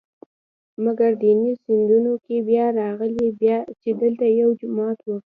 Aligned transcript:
مګر 0.83 1.09
دیني 1.21 1.51
سندونو 1.63 2.13
کې 2.25 2.35
بیا 2.49 2.65
راغلي 2.81 3.27
چې 3.81 3.89
دلته 4.01 4.25
یو 4.39 4.49
جومات 4.59 4.99
و. 5.05 5.09